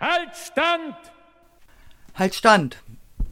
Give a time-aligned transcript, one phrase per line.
[0.00, 0.94] Halt Stand!
[2.14, 2.76] Halt Stand!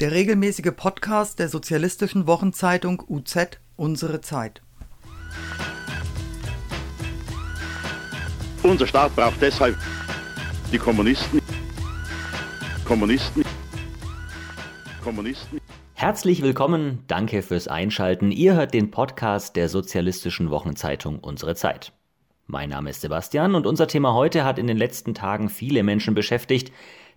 [0.01, 4.63] Der regelmäßige Podcast der sozialistischen Wochenzeitung UZ Unsere Zeit.
[8.65, 9.77] Unser Staat braucht deshalb
[10.73, 11.41] die Kommunisten.
[12.85, 13.45] Kommunisten.
[15.05, 15.61] Kommunisten.
[15.95, 18.33] Herzlich willkommen, danke fürs Einschalten.
[18.33, 21.93] Ihr hört den Podcast der sozialistischen Wochenzeitung Unsere Zeit.
[22.49, 26.15] Mein Name ist Sebastian und unser Thema heute hat in den letzten Tagen viele Menschen
[26.15, 26.73] beschäftigt.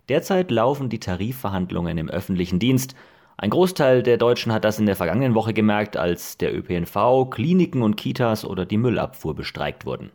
[0.08, 2.96] Derzeit laufen die Tarifverhandlungen im öffentlichen Dienst.
[3.36, 7.82] Ein Großteil der Deutschen hat das in der vergangenen Woche gemerkt, als der ÖPNV, Kliniken
[7.82, 10.10] und Kitas oder die Müllabfuhr bestreikt wurden.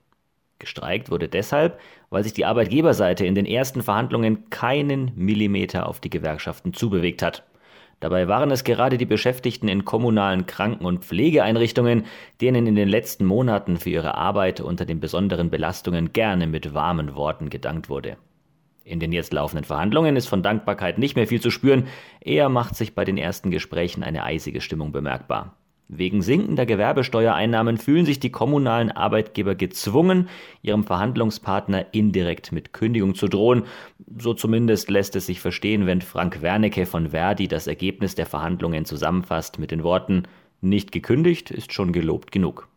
[0.60, 1.80] Gestreikt wurde deshalb,
[2.10, 7.44] weil sich die Arbeitgeberseite in den ersten Verhandlungen keinen Millimeter auf die Gewerkschaften zubewegt hat.
[8.00, 12.06] Dabei waren es gerade die Beschäftigten in kommunalen Kranken- und Pflegeeinrichtungen,
[12.42, 17.16] denen in den letzten Monaten für ihre Arbeit unter den besonderen Belastungen gerne mit warmen
[17.16, 18.18] Worten gedankt wurde.
[18.84, 21.88] In den jetzt laufenden Verhandlungen ist von Dankbarkeit nicht mehr viel zu spüren,
[22.22, 25.58] eher macht sich bei den ersten Gesprächen eine eisige Stimmung bemerkbar.
[25.88, 30.30] Wegen sinkender Gewerbesteuereinnahmen fühlen sich die kommunalen Arbeitgeber gezwungen,
[30.64, 33.66] ihrem Verhandlungspartner indirekt mit Kündigung zu drohen.
[34.18, 38.86] So zumindest lässt es sich verstehen, wenn Frank Wernicke von Verdi das Ergebnis der Verhandlungen
[38.86, 40.24] zusammenfasst mit den Worten
[40.62, 42.68] Nicht gekündigt ist schon gelobt genug.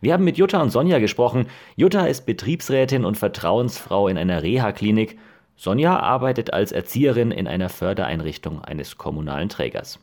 [0.00, 1.46] Wir haben mit Jutta und Sonja gesprochen.
[1.76, 5.18] Jutta ist Betriebsrätin und Vertrauensfrau in einer Reha-Klinik.
[5.56, 9.98] Sonja arbeitet als Erzieherin in einer Fördereinrichtung eines kommunalen Trägers.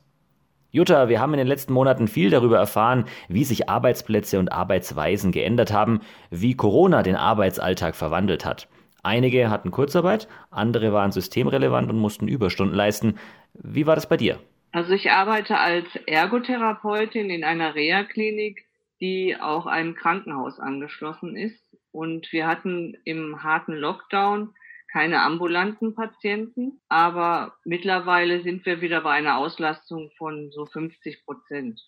[0.72, 5.32] Jutta, wir haben in den letzten Monaten viel darüber erfahren, wie sich Arbeitsplätze und Arbeitsweisen
[5.32, 8.68] geändert haben, wie Corona den Arbeitsalltag verwandelt hat.
[9.02, 13.18] Einige hatten Kurzarbeit, andere waren systemrelevant und mussten Überstunden leisten.
[13.54, 14.40] Wie war das bei dir?
[14.72, 18.68] Also ich arbeite als Ergotherapeutin in einer Reha-Klinik,
[19.02, 21.64] die auch einem Krankenhaus angeschlossen ist.
[21.92, 24.54] Und wir hatten im harten Lockdown
[24.92, 31.80] keine ambulanten Patienten, aber mittlerweile sind wir wieder bei einer Auslastung von so 50 Prozent.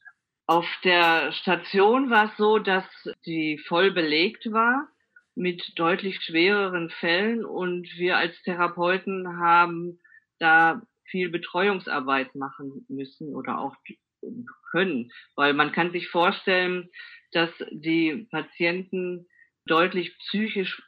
[0.46, 2.86] Auf der Station war es so, dass
[3.26, 4.88] die voll belegt war
[5.36, 10.00] mit deutlich schwereren Fällen und wir als Therapeuten haben
[10.40, 13.76] da viel Betreuungsarbeit machen müssen oder auch
[14.72, 16.90] können, weil man kann sich vorstellen,
[17.32, 19.28] dass die Patienten
[19.66, 20.82] deutlich psychisch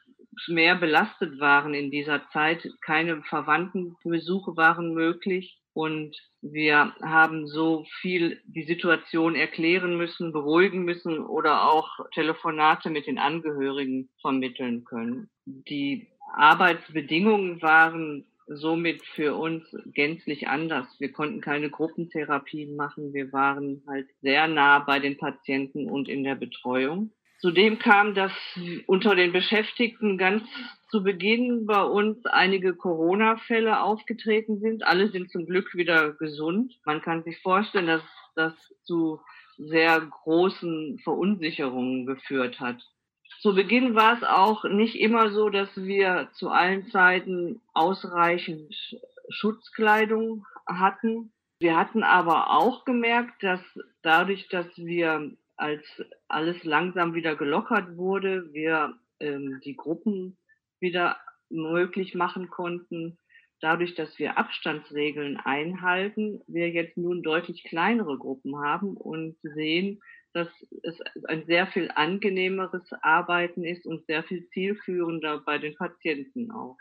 [0.48, 2.68] mehr belastet waren in dieser Zeit.
[2.80, 5.58] Keine Verwandtenbesuche waren möglich.
[5.72, 13.08] Und wir haben so viel die Situation erklären müssen, beruhigen müssen oder auch Telefonate mit
[13.08, 15.28] den Angehörigen vermitteln können.
[15.46, 20.86] Die Arbeitsbedingungen waren somit für uns gänzlich anders.
[20.98, 23.12] Wir konnten keine Gruppentherapien machen.
[23.12, 27.10] Wir waren halt sehr nah bei den Patienten und in der Betreuung.
[27.44, 28.32] Zudem kam, dass
[28.86, 30.44] unter den Beschäftigten ganz
[30.88, 34.86] zu Beginn bei uns einige Corona-Fälle aufgetreten sind.
[34.86, 36.72] Alle sind zum Glück wieder gesund.
[36.86, 38.02] Man kann sich vorstellen, dass
[38.34, 39.20] das zu
[39.58, 42.80] sehr großen Verunsicherungen geführt hat.
[43.40, 48.74] Zu Beginn war es auch nicht immer so, dass wir zu allen Zeiten ausreichend
[49.28, 51.30] Schutzkleidung hatten.
[51.58, 53.60] Wir hatten aber auch gemerkt, dass
[54.00, 55.82] dadurch, dass wir als
[56.28, 60.36] alles langsam wieder gelockert wurde, wir ähm, die Gruppen
[60.80, 61.16] wieder
[61.50, 63.18] möglich machen konnten,
[63.60, 70.00] dadurch, dass wir Abstandsregeln einhalten, wir jetzt nun deutlich kleinere Gruppen haben und sehen,
[70.32, 70.48] dass
[70.82, 76.76] es ein sehr viel angenehmeres Arbeiten ist und sehr viel zielführender bei den Patienten auch.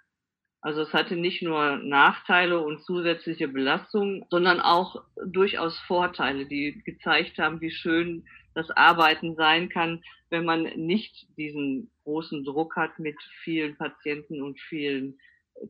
[0.61, 7.37] Also es hatte nicht nur Nachteile und zusätzliche Belastungen, sondern auch durchaus Vorteile, die gezeigt
[7.37, 13.15] haben, wie schön das Arbeiten sein kann, wenn man nicht diesen großen Druck hat mit
[13.43, 15.19] vielen Patienten und vielen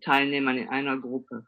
[0.01, 1.45] Teilnehmern in einer Gruppe.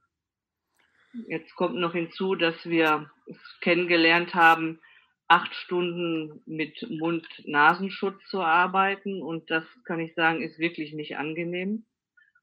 [1.28, 4.80] Jetzt kommt noch hinzu, dass wir es kennengelernt haben,
[5.28, 9.22] acht Stunden mit Mund-Nasenschutz zu arbeiten.
[9.22, 11.86] Und das kann ich sagen, ist wirklich nicht angenehm.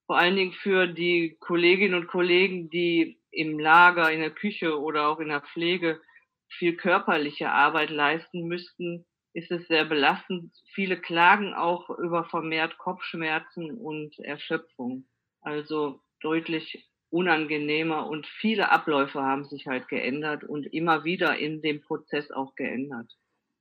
[0.07, 5.09] Vor allen Dingen für die Kolleginnen und Kollegen, die im Lager, in der Küche oder
[5.09, 6.01] auch in der Pflege
[6.59, 9.05] viel körperliche Arbeit leisten müssten,
[9.35, 10.53] ist es sehr belastend.
[10.75, 15.07] Viele klagen auch über vermehrt Kopfschmerzen und Erschöpfung.
[15.41, 21.83] Also deutlich unangenehmer und viele Abläufe haben sich halt geändert und immer wieder in dem
[21.83, 23.11] Prozess auch geändert.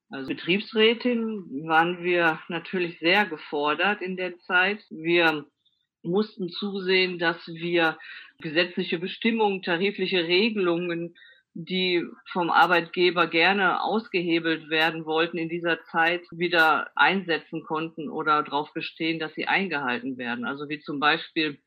[0.10, 4.84] Also Betriebsrätin waren wir natürlich sehr gefordert in der Zeit.
[4.90, 5.46] Wir
[6.04, 7.98] mussten zusehen, dass wir
[8.40, 11.16] gesetzliche Bestimmungen, tarifliche Regelungen
[11.54, 18.74] die vom Arbeitgeber gerne ausgehebelt werden wollten, in dieser Zeit wieder einsetzen konnten oder darauf
[18.74, 20.46] bestehen, dass sie eingehalten werden.
[20.46, 21.60] Also wie zum Beispiel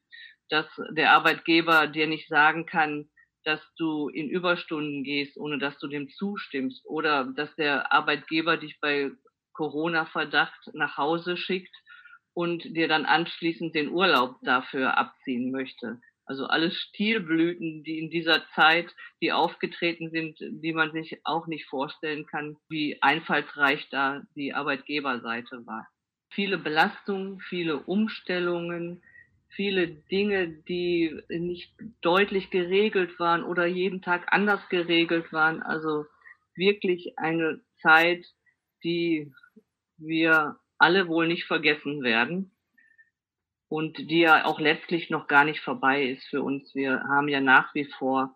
[0.49, 3.09] dass der Arbeitgeber dir nicht sagen kann,
[3.45, 8.79] dass du in Überstunden gehst, ohne dass du dem zustimmst oder dass der Arbeitgeber dich
[8.81, 9.11] bei
[9.53, 11.75] Corona-Verdacht nach Hause schickt
[12.33, 16.01] und dir dann anschließend den Urlaub dafür abziehen möchte.
[16.27, 21.67] Also alles Stilblüten, die in dieser Zeit, die aufgetreten sind, die man sich auch nicht
[21.67, 25.87] vorstellen kann, wie einfallsreich da die Arbeitgeberseite war.
[26.31, 29.03] Viele Belastungen, viele Umstellungen,
[29.49, 35.63] viele Dinge, die nicht deutlich geregelt waren oder jeden Tag anders geregelt waren.
[35.63, 36.07] Also
[36.55, 38.25] wirklich eine Zeit,
[38.83, 39.31] die
[39.99, 42.54] wir alle wohl nicht vergessen werden
[43.75, 46.73] und die ja auch letztlich noch gar nicht vorbei ist für uns.
[46.77, 48.33] Wir haben ja nach wie vor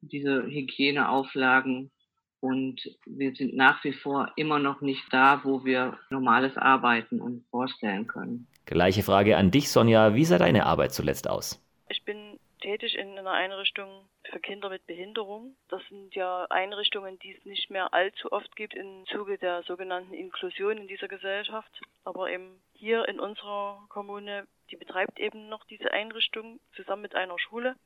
[0.00, 1.92] diese Hygieneauflagen
[2.40, 7.46] und wir sind nach wie vor immer noch nicht da, wo wir normales Arbeiten uns
[7.50, 8.48] vorstellen können.
[8.66, 10.16] Gleiche Frage an dich, Sonja.
[10.16, 11.64] Wie sah deine Arbeit zuletzt aus?
[11.88, 15.54] Ich bin tätig in einer Einrichtung für Kinder mit Behinderung.
[15.68, 20.14] Das sind ja Einrichtungen, die es nicht mehr allzu oft gibt im Zuge der sogenannten
[20.14, 21.80] Inklusion in dieser Gesellschaft.
[22.02, 27.38] Aber eben hier in unserer Kommune, die betreibt eben noch diese Einrichtung zusammen mit einer
[27.38, 27.76] Schule.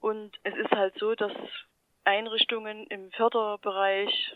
[0.00, 1.32] Und es ist halt so, dass
[2.04, 4.34] Einrichtungen im Förderbereich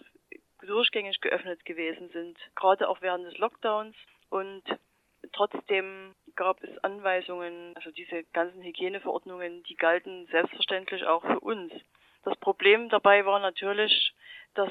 [0.63, 3.97] durchgängig geöffnet gewesen sind, gerade auch während des Lockdowns.
[4.29, 4.63] Und
[5.33, 11.73] Trotzdem gab es Anweisungen, also diese ganzen Hygieneverordnungen, die galten selbstverständlich auch für uns.
[12.25, 14.13] Das Problem dabei war natürlich,
[14.55, 14.71] dass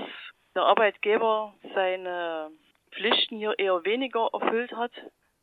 [0.55, 2.51] der Arbeitgeber seine
[2.91, 4.91] Pflichten hier eher weniger erfüllt hat.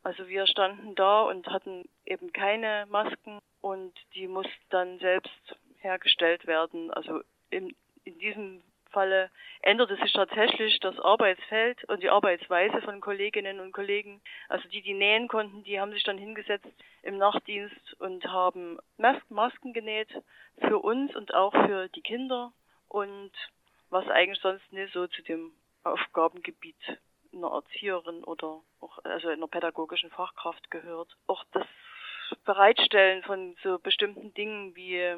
[0.03, 6.47] Also wir standen da und hatten eben keine Masken und die mussten dann selbst hergestellt
[6.47, 6.91] werden.
[6.91, 9.29] Also in, in diesem Falle
[9.61, 14.21] änderte sich tatsächlich das Arbeitsfeld und die Arbeitsweise von Kolleginnen und Kollegen.
[14.49, 16.67] Also die, die nähen konnten, die haben sich dann hingesetzt
[17.03, 18.79] im Nachtdienst und haben
[19.29, 20.09] Masken genäht
[20.59, 22.53] für uns und auch für die Kinder
[22.87, 23.31] und
[23.89, 25.51] was eigentlich sonst nicht so zu dem
[25.83, 26.75] Aufgabengebiet
[27.37, 31.15] einer Erzieherin oder auch also einer pädagogischen Fachkraft gehört.
[31.27, 31.65] Auch das
[32.45, 35.15] Bereitstellen von so bestimmten Dingen wie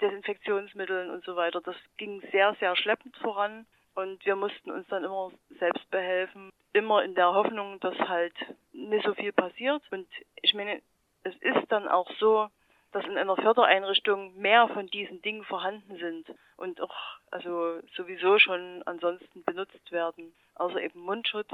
[0.00, 1.60] Desinfektionsmitteln und so weiter.
[1.60, 7.02] Das ging sehr, sehr schleppend voran und wir mussten uns dann immer selbst behelfen, immer
[7.02, 8.34] in der Hoffnung, dass halt
[8.72, 9.82] nicht so viel passiert.
[9.90, 10.08] Und
[10.40, 10.80] ich meine,
[11.24, 12.48] es ist dann auch so,
[12.92, 16.94] dass in einer Fördereinrichtung mehr von diesen Dingen vorhanden sind und auch
[17.30, 21.48] also sowieso schon ansonsten benutzt werden, außer eben Mundschutz.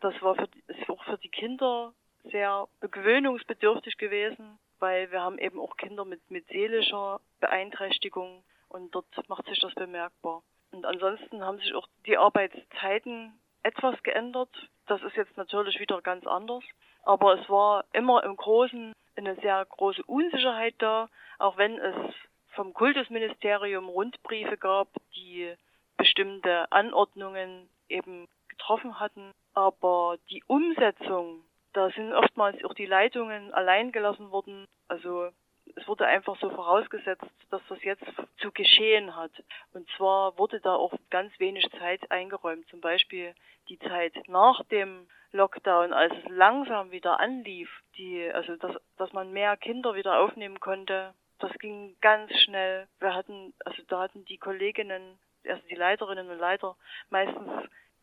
[0.00, 1.92] Das war für, ist auch für die Kinder
[2.24, 9.06] sehr gewöhnungsbedürftig gewesen weil wir haben eben auch Kinder mit, mit seelischer Beeinträchtigung und dort
[9.28, 10.42] macht sich das bemerkbar.
[10.72, 13.32] Und ansonsten haben sich auch die Arbeitszeiten
[13.62, 14.50] etwas geändert.
[14.88, 16.64] Das ist jetzt natürlich wieder ganz anders.
[17.04, 22.14] Aber es war immer im Großen eine sehr große Unsicherheit da, auch wenn es
[22.54, 25.54] vom Kultusministerium Rundbriefe gab, die
[25.96, 29.32] bestimmte Anordnungen eben getroffen hatten.
[29.54, 34.66] Aber die Umsetzung da sind oftmals auch die Leitungen allein gelassen worden.
[34.88, 35.30] Also
[35.74, 38.04] es wurde einfach so vorausgesetzt, dass das jetzt
[38.38, 39.30] zu geschehen hat.
[39.72, 42.68] Und zwar wurde da auch ganz wenig Zeit eingeräumt.
[42.68, 43.34] Zum Beispiel
[43.68, 49.32] die Zeit nach dem Lockdown, als es langsam wieder anlief, die, also dass, dass man
[49.32, 51.14] mehr Kinder wieder aufnehmen konnte.
[51.38, 52.86] Das ging ganz schnell.
[53.00, 56.76] Wir hatten, also da hatten die Kolleginnen, also die Leiterinnen und Leiter
[57.10, 57.50] meistens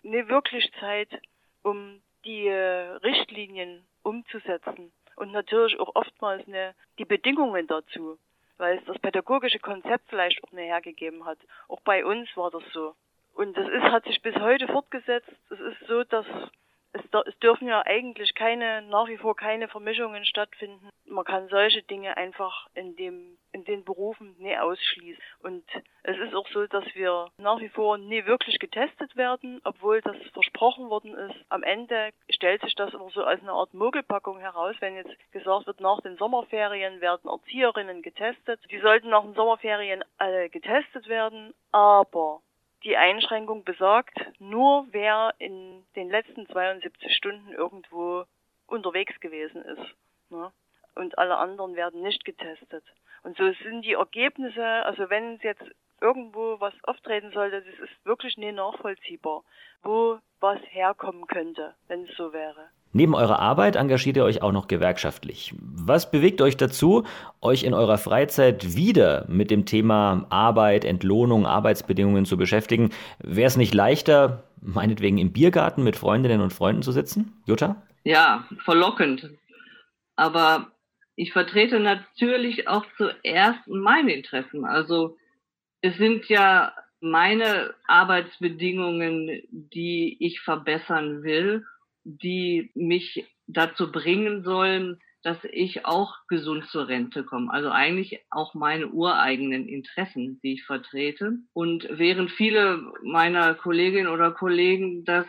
[0.01, 1.09] nicht wirklich Zeit,
[1.63, 8.17] um die äh, Richtlinien umzusetzen und natürlich auch oftmals eine, die Bedingungen dazu,
[8.57, 11.37] weil es das pädagogische Konzept vielleicht auch nicht hergegeben hat.
[11.67, 12.95] Auch bei uns war das so.
[13.33, 15.31] Und das ist, hat sich bis heute fortgesetzt.
[15.49, 16.25] Es ist so, dass
[16.93, 20.89] es, es dürfen ja eigentlich keine, nach wie vor keine Vermischungen stattfinden.
[21.05, 25.21] Man kann solche Dinge einfach in dem, in den Berufen nie ausschließen.
[25.41, 25.63] Und
[26.03, 30.17] es ist auch so, dass wir nach wie vor nie wirklich getestet werden, obwohl das
[30.33, 31.35] versprochen worden ist.
[31.49, 35.67] Am Ende stellt sich das immer so als eine Art Mogelpackung heraus, wenn jetzt gesagt
[35.67, 38.59] wird, nach den Sommerferien werden Erzieherinnen getestet.
[38.71, 42.41] Die sollten nach den Sommerferien alle getestet werden, aber
[42.83, 48.25] die Einschränkung besagt, nur wer in den letzten 72 Stunden irgendwo
[48.67, 49.95] unterwegs gewesen ist.
[50.29, 50.51] Ne?
[50.95, 52.83] Und alle anderen werden nicht getestet.
[53.23, 55.63] Und so sind die Ergebnisse, also wenn es jetzt
[56.01, 59.43] irgendwo was auftreten sollte, das ist wirklich nicht nachvollziehbar,
[59.83, 62.69] wo was herkommen könnte, wenn es so wäre.
[62.91, 65.53] Neben eurer Arbeit engagiert ihr euch auch noch gewerkschaftlich.
[65.61, 67.03] Was bewegt euch dazu,
[67.39, 72.89] euch in eurer Freizeit wieder mit dem Thema Arbeit, Entlohnung, Arbeitsbedingungen zu beschäftigen?
[73.19, 77.33] Wäre es nicht leichter, meinetwegen im Biergarten mit Freundinnen und Freunden zu sitzen?
[77.45, 77.75] Jutta?
[78.03, 79.29] Ja, verlockend.
[80.15, 80.71] Aber
[81.21, 84.63] Ich vertrete natürlich auch zuerst meine Interessen.
[84.63, 85.17] Also
[85.81, 91.65] es sind ja meine Arbeitsbedingungen, die ich verbessern will,
[92.03, 97.51] die mich dazu bringen sollen, dass ich auch gesund zur Rente komme.
[97.51, 101.33] Also eigentlich auch meine ureigenen Interessen, die ich vertrete.
[101.53, 105.25] Und während viele meiner Kolleginnen oder Kollegen das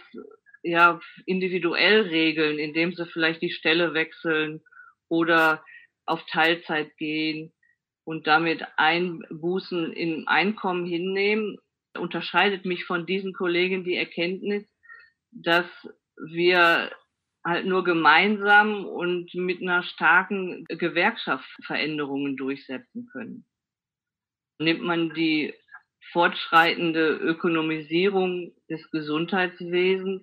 [0.62, 4.60] ja individuell regeln, indem sie vielleicht die Stelle wechseln
[5.08, 5.64] oder
[6.06, 7.52] auf Teilzeit gehen
[8.04, 11.58] und damit Einbußen im Einkommen hinnehmen,
[11.98, 14.64] unterscheidet mich von diesen Kollegen die Erkenntnis,
[15.32, 15.66] dass
[16.26, 16.90] wir
[17.44, 23.46] halt nur gemeinsam und mit einer starken Gewerkschaft Veränderungen durchsetzen können.
[24.58, 25.54] Nimmt man die
[26.12, 30.22] fortschreitende Ökonomisierung des Gesundheitswesens,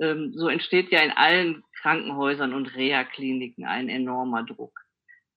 [0.00, 4.80] ähm, so entsteht ja in allen Krankenhäusern und Reha-Kliniken ein enormer Druck.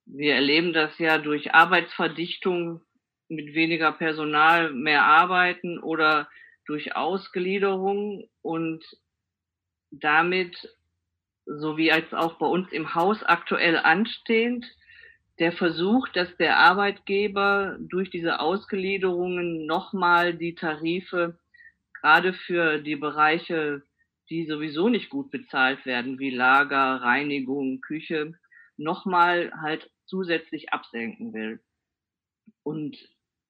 [0.06, 2.82] Wir erleben das ja durch Arbeitsverdichtung
[3.28, 6.30] mit weniger Personal mehr arbeiten oder
[6.68, 8.86] durch Ausgliederung und
[10.00, 10.70] damit
[11.46, 14.66] so wie als auch bei uns im Haus aktuell anstehend,
[15.40, 21.38] der Versuch, dass der Arbeitgeber durch diese Ausgliederungen nochmal die Tarife
[21.94, 23.84] gerade für die Bereiche,
[24.30, 28.34] die sowieso nicht gut bezahlt werden, wie Lager, Reinigung, Küche,
[28.78, 31.60] nochmal halt zusätzlich absenken will.
[32.64, 32.98] Und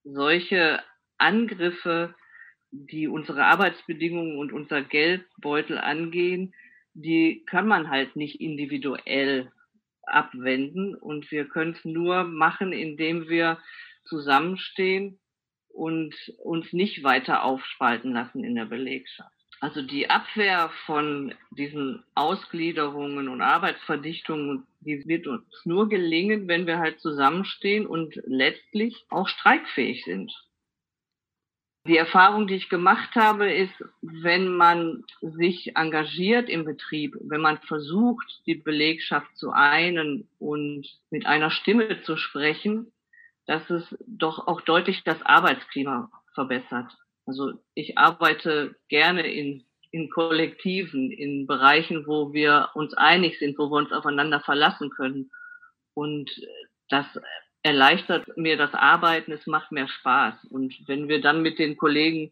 [0.04, 0.82] solche
[1.18, 2.16] Angriffe,
[2.90, 6.54] die unsere Arbeitsbedingungen und unser Geldbeutel angehen,
[6.94, 9.52] die kann man halt nicht individuell
[10.04, 13.60] abwenden und wir können es nur machen, indem wir
[14.06, 15.20] zusammenstehen
[15.70, 19.32] und uns nicht weiter aufspalten lassen in der Belegschaft.
[19.62, 26.78] Also die Abwehr von diesen Ausgliederungen und Arbeitsverdichtungen, die wird uns nur gelingen, wenn wir
[26.78, 30.32] halt zusammenstehen und letztlich auch streikfähig sind.
[31.88, 37.60] Die Erfahrung, die ich gemacht habe, ist, wenn man sich engagiert im Betrieb, wenn man
[37.60, 42.92] versucht, die Belegschaft zu einen und mit einer Stimme zu sprechen,
[43.46, 46.92] dass es doch auch deutlich das Arbeitsklima verbessert.
[47.28, 53.70] Also ich arbeite gerne in, in Kollektiven, in Bereichen, wo wir uns einig sind, wo
[53.70, 55.30] wir uns aufeinander verlassen können.
[55.94, 56.32] Und
[56.90, 57.06] das
[57.66, 60.46] erleichtert mir das Arbeiten, es macht mehr Spaß.
[60.52, 62.32] Und wenn wir dann mit den Kollegen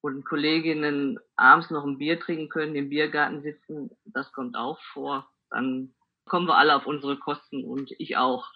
[0.00, 5.28] und Kolleginnen abends noch ein Bier trinken können, im Biergarten sitzen, das kommt auch vor,
[5.50, 8.50] dann kommen wir alle auf unsere Kosten und ich auch.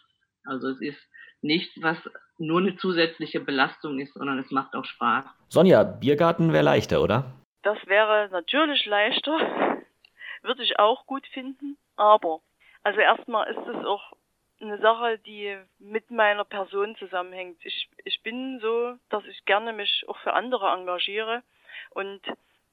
[0.45, 0.99] Also es ist
[1.41, 1.99] nichts, was
[2.37, 5.25] nur eine zusätzliche Belastung ist, sondern es macht auch Spaß.
[5.51, 7.33] Sonja, Biergarten wäre leichter, oder?
[7.63, 9.39] Das wäre natürlich leichter,
[10.43, 12.41] würde ich auch gut finden, aber
[12.83, 14.13] also erstmal ist es auch
[14.63, 17.59] eine Sache, die mit meiner Person zusammenhängt.
[17.65, 21.43] Ich, ich bin so, dass ich gerne mich auch für andere engagiere
[21.91, 22.21] und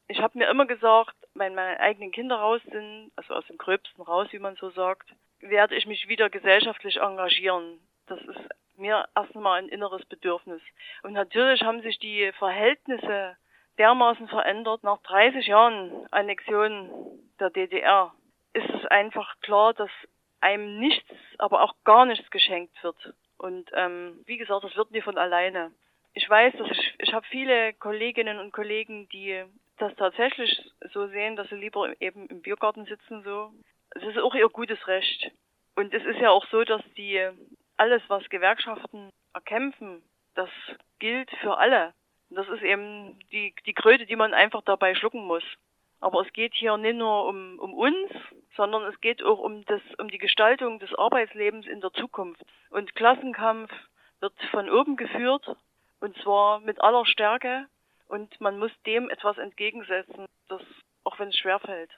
[0.07, 4.03] ich habe mir immer gesagt, wenn meine eigenen Kinder raus sind, also aus dem Gröbsten
[4.03, 5.07] raus, wie man so sagt,
[5.39, 7.79] werde ich mich wieder gesellschaftlich engagieren.
[8.07, 10.61] Das ist mir erstmal ein inneres Bedürfnis.
[11.03, 13.37] Und natürlich haben sich die Verhältnisse
[13.77, 14.83] dermaßen verändert.
[14.83, 16.89] Nach 30 Jahren Annexion
[17.39, 18.11] der DDR
[18.53, 19.91] ist es einfach klar, dass
[20.41, 23.13] einem nichts, aber auch gar nichts geschenkt wird.
[23.37, 25.71] Und ähm, wie gesagt, das wird nie von alleine.
[26.13, 29.43] Ich weiß, dass ich, ich habe viele Kolleginnen und Kollegen, die
[29.77, 33.51] das tatsächlich so sehen, dass sie lieber eben im Biergarten sitzen so.
[33.91, 35.31] Es ist auch ihr gutes Recht.
[35.75, 37.25] Und es ist ja auch so, dass die
[37.77, 40.03] alles, was Gewerkschaften erkämpfen,
[40.35, 40.49] das
[40.99, 41.93] gilt für alle.
[42.29, 45.43] Das ist eben die, die Kröte, die man einfach dabei schlucken muss.
[46.01, 48.11] Aber es geht hier nicht nur um, um uns,
[48.55, 52.41] sondern es geht auch um, das, um die Gestaltung des Arbeitslebens in der Zukunft.
[52.69, 53.71] Und Klassenkampf
[54.21, 55.45] wird von oben geführt,
[55.99, 57.67] und zwar mit aller Stärke,
[58.07, 60.61] und man muss dem etwas entgegensetzen, das,
[61.03, 61.91] auch wenn es schwerfällt.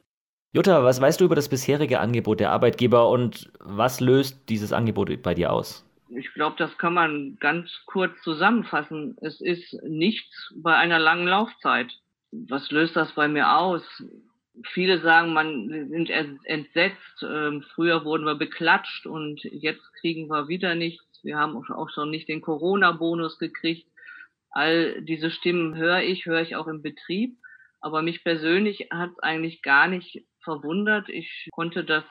[0.53, 5.22] Jutta, was weißt du über das bisherige Angebot der Arbeitgeber und was löst dieses Angebot
[5.24, 5.88] bei dir aus?
[6.10, 9.17] Ich glaube, das kann man ganz kurz zusammenfassen.
[9.22, 11.93] Es ist nichts bei einer langen Laufzeit
[12.32, 13.84] was löst das bei mir aus?
[14.74, 17.24] Viele sagen, man sind entsetzt.
[17.24, 21.06] Ähm, früher wurden wir beklatscht und jetzt kriegen wir wieder nichts.
[21.24, 23.88] Wir haben auch schon nicht den Corona-Bonus gekriegt.
[24.50, 27.38] All diese Stimmen höre ich, höre ich auch im Betrieb.
[27.80, 31.10] Aber mich persönlich hat es eigentlich gar nicht verwundert.
[31.10, 32.04] Ich konnte das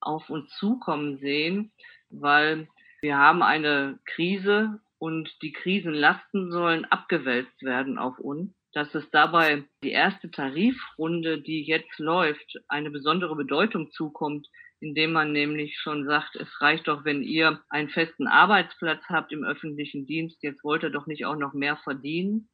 [0.00, 1.72] auf uns zukommen sehen,
[2.10, 2.68] weil
[3.02, 9.64] wir haben eine Krise und die Krisenlasten sollen abgewälzt werden auf uns dass es dabei
[9.82, 14.48] die erste Tarifrunde, die jetzt läuft, eine besondere Bedeutung zukommt,
[14.80, 19.44] indem man nämlich schon sagt, es reicht doch, wenn ihr einen festen Arbeitsplatz habt im
[19.44, 22.48] öffentlichen Dienst, jetzt wollt ihr doch nicht auch noch mehr verdienen.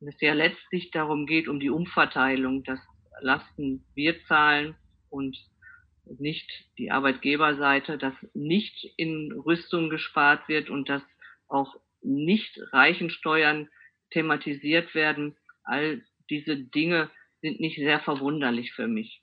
[0.00, 2.80] Und es ja letztlich darum geht, um die Umverteilung, dass
[3.20, 4.74] Lasten wir zahlen
[5.10, 5.36] und
[6.18, 11.02] nicht die Arbeitgeberseite, dass nicht in Rüstung gespart wird und dass
[11.48, 13.68] auch nicht Reichensteuern
[14.10, 15.36] thematisiert werden.
[15.68, 17.10] All diese Dinge
[17.42, 19.22] sind nicht sehr verwunderlich für mich.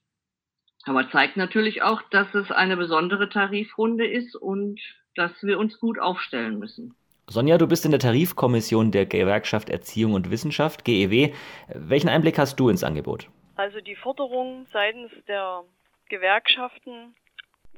[0.86, 4.80] Aber zeigt natürlich auch, dass es eine besondere Tarifrunde ist und
[5.16, 6.94] dass wir uns gut aufstellen müssen.
[7.28, 11.34] Sonja, du bist in der Tarifkommission der Gewerkschaft Erziehung und Wissenschaft, GEW.
[11.74, 13.28] Welchen Einblick hast du ins Angebot?
[13.56, 15.64] Also die Forderung seitens der
[16.10, 17.16] Gewerkschaften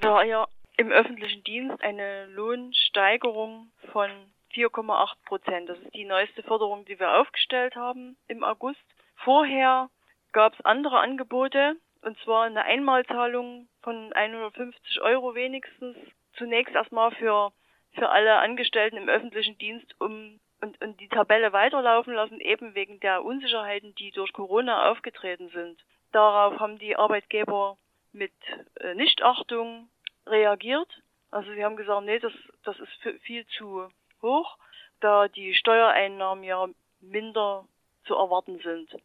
[0.01, 0.45] war ja
[0.75, 4.09] im öffentlichen Dienst eine Lohnsteigerung von
[4.57, 5.69] 4,8 Prozent.
[5.69, 8.81] Das ist die neueste Forderung, die wir aufgestellt haben im August.
[9.17, 9.89] Vorher
[10.31, 15.95] gab es andere Angebote, und zwar eine Einmalzahlung von 150 Euro wenigstens.
[16.37, 17.51] Zunächst erstmal für,
[17.93, 22.99] für alle Angestellten im öffentlichen Dienst, um und, und die Tabelle weiterlaufen lassen, eben wegen
[22.99, 25.79] der Unsicherheiten, die durch Corona aufgetreten sind.
[26.11, 27.77] Darauf haben die Arbeitgeber
[28.11, 28.33] mit
[28.79, 29.89] äh, Nichtachtung
[30.25, 30.89] reagiert.
[31.29, 32.33] Also sie haben gesagt, nee, das,
[32.63, 33.87] das ist viel zu
[34.21, 34.57] hoch,
[34.99, 36.67] da die Steuereinnahmen ja
[37.01, 37.65] minder
[38.05, 38.95] zu erwarten sind.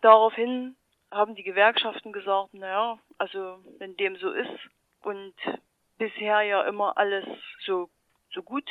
[0.00, 0.76] Daraufhin
[1.10, 4.58] haben die Gewerkschaften gesagt, naja, also wenn dem so ist
[5.02, 5.34] und
[5.98, 7.26] bisher ja immer alles
[7.64, 7.90] so,
[8.32, 8.68] so gut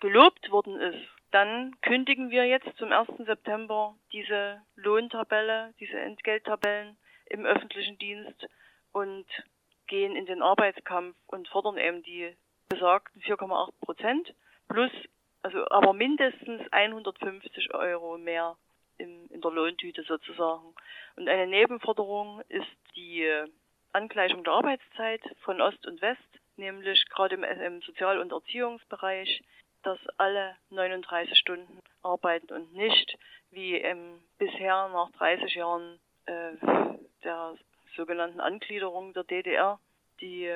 [0.00, 3.08] gelobt worden ist, dann kündigen wir jetzt zum 1.
[3.26, 8.46] September diese Lohntabelle, diese Entgelttabellen im öffentlichen Dienst
[8.92, 9.26] und
[9.86, 12.36] gehen in den Arbeitskampf und fordern eben die
[12.68, 14.34] besagten 4,8 Prozent
[14.68, 14.90] plus,
[15.44, 18.56] also aber mindestens 150 Euro mehr
[18.96, 20.74] in, in der Lohntüte sozusagen.
[21.16, 23.28] Und eine Nebenforderung ist die
[23.92, 26.20] Angleichung der Arbeitszeit von Ost und West,
[26.56, 29.42] nämlich gerade im, im Sozial- und Erziehungsbereich,
[29.82, 33.18] dass alle 39 Stunden arbeiten und nicht
[33.50, 36.52] wie ähm, bisher nach 30 Jahren äh,
[37.22, 37.54] der
[37.94, 39.78] sogenannten Angliederung der DDR,
[40.22, 40.50] die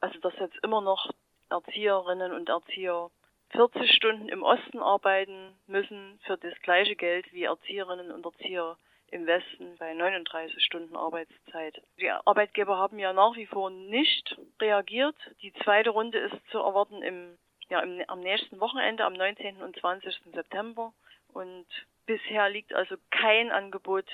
[0.00, 1.10] also dass jetzt immer noch
[1.50, 3.10] Erzieherinnen und Erzieher
[3.52, 8.76] 40 Stunden im Osten arbeiten müssen für das gleiche Geld wie Erzieherinnen und Erzieher
[9.10, 11.82] im Westen bei 39 Stunden Arbeitszeit.
[12.00, 15.16] Die Arbeitgeber haben ja nach wie vor nicht reagiert.
[15.42, 17.38] Die zweite Runde ist zu erwarten im,
[17.68, 19.62] ja, im, am nächsten Wochenende, am 19.
[19.62, 20.18] und 20.
[20.32, 20.94] September.
[21.34, 21.66] Und
[22.06, 24.06] bisher liegt also kein Angebot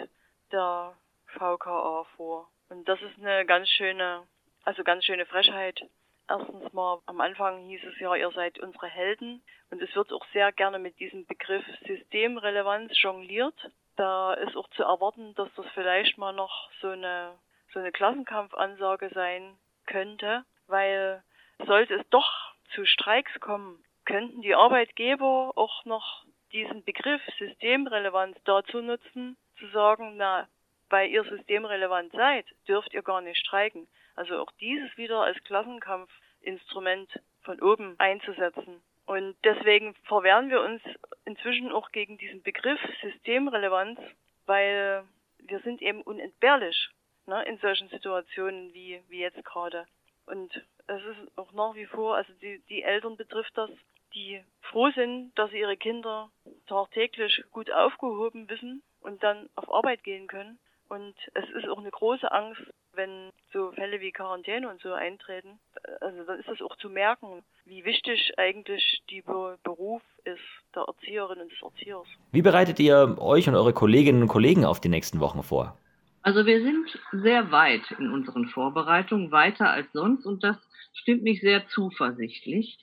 [0.51, 0.95] der
[1.27, 2.49] VKA vor.
[2.69, 4.27] Und das ist eine ganz schöne,
[4.65, 5.81] also ganz schöne Frechheit,
[6.29, 9.43] Erstens mal, am Anfang hieß es ja, ihr seid unsere Helden.
[9.71, 13.55] Und es wird auch sehr gerne mit diesem Begriff Systemrelevanz jongliert.
[13.97, 17.33] Da ist auch zu erwarten, dass das vielleicht mal noch so eine,
[17.73, 21.23] so eine Klassenkampfansage sein könnte, weil
[21.67, 22.31] sollte es doch
[22.75, 30.17] zu Streiks kommen, könnten die Arbeitgeber auch noch diesen Begriff Systemrelevanz dazu nutzen, zu sagen,
[30.17, 30.47] na,
[30.91, 33.87] weil ihr systemrelevant seid, dürft ihr gar nicht streiken.
[34.19, 37.09] Also auch dieses wieder als Klassenkampfinstrument
[37.43, 38.83] von oben einzusetzen.
[39.07, 40.83] Und deswegen verwehren wir uns
[41.25, 44.01] inzwischen auch gegen diesen Begriff Systemrelevanz,
[44.47, 45.05] weil
[45.39, 46.91] wir sind eben unentbehrlich
[47.27, 49.87] ne, in solchen Situationen wie, wie jetzt gerade.
[50.27, 50.53] Und
[50.89, 53.71] es ist auch nach wie vor, also die, die Eltern betrifft das,
[54.15, 56.29] die froh sind, dass sie ihre Kinder
[56.67, 60.59] tagtäglich gut aufgehoben wissen und dann auf Arbeit gehen können.
[60.89, 62.63] Und es ist auch eine große Angst,
[62.99, 65.59] wenn so Fälle wie Quarantäne und so eintreten.
[66.03, 70.41] Also dann ist es auch zu merken, wie wichtig eigentlich dieser Beruf ist,
[70.75, 72.07] der Erzieherin und des Erziehers.
[72.33, 75.79] Wie bereitet ihr euch und eure Kolleginnen und Kollegen auf die nächsten Wochen vor?
[76.23, 80.57] Also wir sind sehr weit in unseren Vorbereitungen, weiter als sonst und das
[80.93, 82.77] stimmt mich sehr zuversichtlich.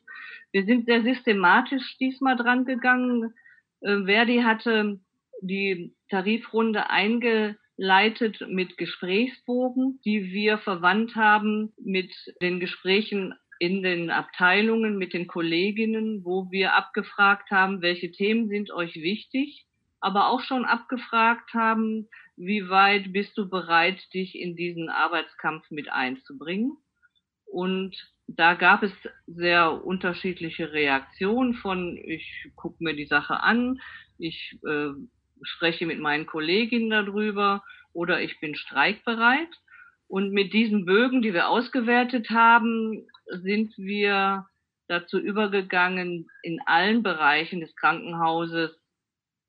[0.52, 3.34] Wir sind sehr systematisch diesmal dran gegangen.
[3.82, 5.00] Äh, Verdi hatte
[5.42, 14.10] die Tarifrunde einge leitet mit Gesprächsbogen, die wir verwandt haben mit den Gesprächen in den
[14.12, 19.66] Abteilungen mit den Kolleginnen, wo wir abgefragt haben, welche Themen sind euch wichtig,
[20.00, 25.90] aber auch schon abgefragt haben, wie weit bist du bereit, dich in diesen Arbeitskampf mit
[25.90, 26.78] einzubringen.
[27.46, 27.96] Und
[28.28, 28.92] da gab es
[29.26, 33.80] sehr unterschiedliche Reaktionen von, ich gucke mir die Sache an,
[34.18, 34.90] ich äh,
[35.42, 39.50] spreche mit meinen Kolleginnen darüber oder ich bin streikbereit.
[40.08, 44.46] Und mit diesen Bögen, die wir ausgewertet haben, sind wir
[44.88, 48.80] dazu übergegangen, in allen Bereichen des Krankenhauses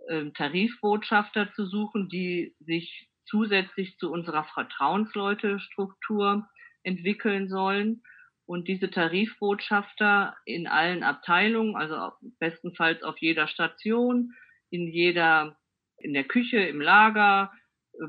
[0.08, 6.48] äh, Tarifbotschafter zu suchen, die sich zusätzlich zu unserer Vertrauensleute-Struktur
[6.84, 8.02] entwickeln sollen
[8.46, 14.32] und diese Tarifbotschafter in allen Abteilungen, also bestenfalls auf jeder Station,
[14.70, 15.58] in jeder,
[15.98, 17.52] in der Küche, im Lager,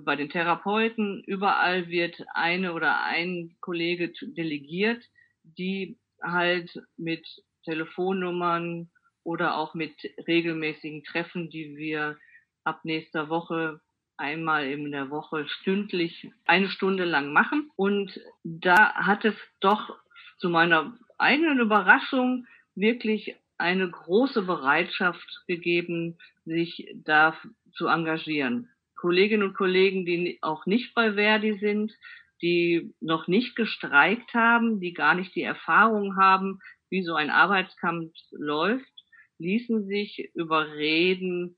[0.04, 5.04] bei den Therapeuten, überall wird eine oder ein Kollege delegiert,
[5.43, 7.26] die halt mit
[7.63, 8.89] Telefonnummern
[9.23, 9.93] oder auch mit
[10.28, 12.17] regelmäßigen Treffen, die wir
[12.63, 13.82] ab nächster Woche
[14.17, 17.69] einmal in der Woche stündlich eine Stunde lang machen.
[17.76, 19.95] Und da hat es doch
[20.38, 27.36] zu meiner eigenen Überraschung wirklich eine große Bereitschaft gegeben, sich da
[27.78, 28.70] zu engagieren.
[28.96, 31.94] Kolleginnen und Kollegen, die auch nicht bei Verdi sind,
[32.42, 36.60] die noch nicht gestreikt haben, die gar nicht die Erfahrung haben,
[36.90, 38.92] wie so ein Arbeitskampf läuft,
[39.40, 41.58] ließen sich überreden,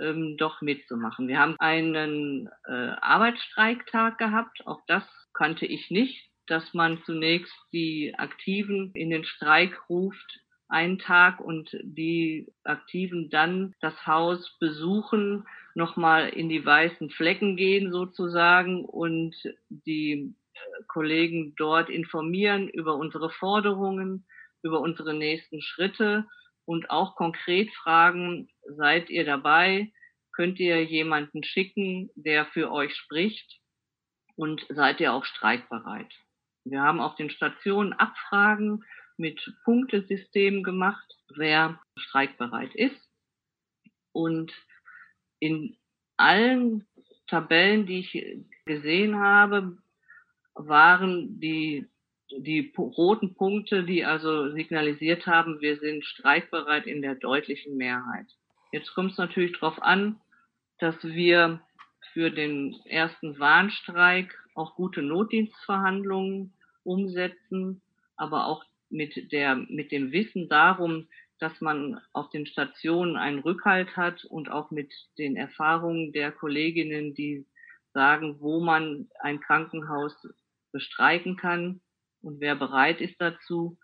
[0.00, 1.28] ähm, doch mitzumachen.
[1.28, 8.12] Wir haben einen äh, Arbeitsstreiktag gehabt, auch das kannte ich nicht dass man zunächst die
[8.18, 16.28] Aktiven in den Streik ruft, einen Tag und die Aktiven dann das Haus besuchen, nochmal
[16.28, 19.34] in die weißen Flecken gehen sozusagen und
[19.68, 24.26] die äh, Kollegen dort informieren über unsere Forderungen,
[24.62, 26.26] über unsere nächsten Schritte
[26.64, 29.92] und auch konkret fragen, seid ihr dabei?
[30.32, 33.58] Könnt ihr jemanden schicken, der für euch spricht?
[34.36, 36.12] Und seid ihr auch streikbereit?
[36.64, 38.84] Wir haben auf den Stationen Abfragen
[39.20, 41.06] mit Punktesystemen gemacht,
[41.36, 43.08] wer streikbereit ist.
[44.12, 44.52] Und
[45.38, 45.76] in
[46.16, 46.88] allen
[47.28, 49.78] Tabellen, die ich gesehen habe,
[50.54, 51.86] waren die,
[52.30, 58.26] die roten Punkte, die also signalisiert haben, wir sind streikbereit in der deutlichen Mehrheit.
[58.72, 60.20] Jetzt kommt es natürlich darauf an,
[60.78, 61.60] dass wir
[62.12, 66.54] für den ersten Warnstreik auch gute Notdienstverhandlungen
[66.84, 67.82] umsetzen,
[68.16, 73.96] aber auch mit der, mit dem Wissen darum, dass man auf den Stationen einen Rückhalt
[73.96, 77.46] hat und auch mit den Erfahrungen der Kolleginnen, die
[77.94, 80.14] sagen, wo man ein Krankenhaus
[80.72, 81.80] bestreiken kann
[82.20, 83.78] und wer bereit ist dazu,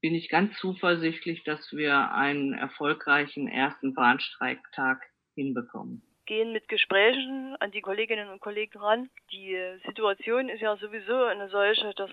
[0.00, 5.02] bin ich ganz zuversichtlich, dass wir einen erfolgreichen ersten Bahnstreiktag
[5.34, 9.08] hinbekommen gehen mit Gesprächen an die Kolleginnen und Kollegen ran.
[9.30, 12.10] Die Situation ist ja sowieso eine solche, dass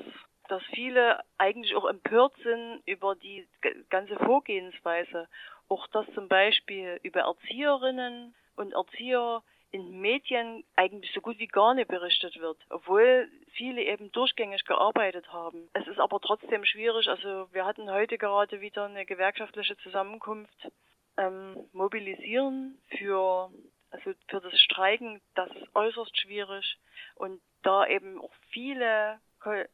[0.53, 3.47] dass viele eigentlich auch empört sind über die
[3.89, 5.27] ganze Vorgehensweise.
[5.67, 11.73] Auch dass zum Beispiel über Erzieherinnen und Erzieher in Medien eigentlich so gut wie gar
[11.73, 15.67] nicht berichtet wird, obwohl viele eben durchgängig gearbeitet haben.
[15.73, 17.07] Es ist aber trotzdem schwierig.
[17.07, 20.71] Also wir hatten heute gerade wieder eine gewerkschaftliche Zusammenkunft.
[21.17, 23.49] Ähm, mobilisieren für
[23.89, 26.77] also für das Streiken, das ist äußerst schwierig
[27.15, 29.19] und da eben auch viele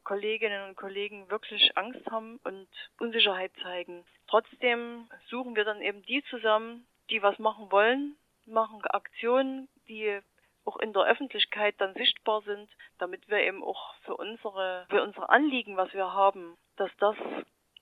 [0.04, 4.04] Kolleginnen und Kollegen wirklich Angst haben und Unsicherheit zeigen.
[4.28, 10.20] Trotzdem suchen wir dann eben die zusammen, die was machen wollen, machen Aktionen, die
[10.64, 15.28] auch in der Öffentlichkeit dann sichtbar sind, damit wir eben auch für unsere, für unsere
[15.28, 17.16] Anliegen, was wir haben, dass das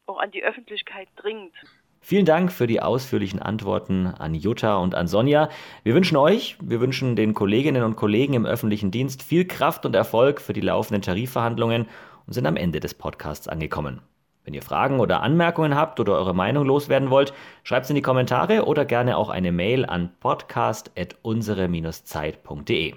[0.06, 1.54] auch an die Öffentlichkeit dringt.
[2.00, 5.48] Vielen Dank für die ausführlichen Antworten an Jutta und an Sonja.
[5.82, 9.94] Wir wünschen euch, wir wünschen den Kolleginnen und Kollegen im öffentlichen Dienst viel Kraft und
[9.94, 11.86] Erfolg für die laufenden Tarifverhandlungen
[12.26, 14.00] und sind am Ende des Podcasts angekommen.
[14.44, 17.34] Wenn ihr Fragen oder Anmerkungen habt oder eure Meinung loswerden wollt,
[17.64, 22.94] schreibt es in die Kommentare oder gerne auch eine Mail an podcast.unsere-zeit.de.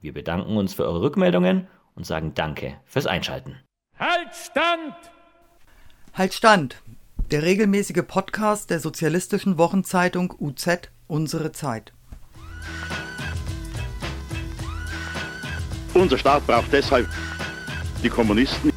[0.00, 3.56] Wir bedanken uns für eure Rückmeldungen und sagen Danke fürs Einschalten.
[3.98, 4.94] Halt Stand!
[6.14, 6.80] Halt Stand!
[7.30, 11.92] Der regelmäßige Podcast der sozialistischen Wochenzeitung UZ Unsere Zeit.
[15.94, 17.08] Unser Staat braucht deshalb
[18.02, 18.72] die Kommunisten,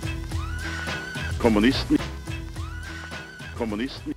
[1.40, 1.98] Kommunisten,
[3.58, 4.14] Kommunisten.